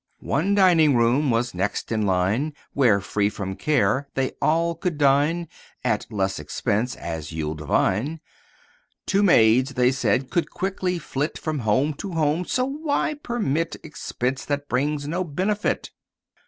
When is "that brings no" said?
14.45-15.23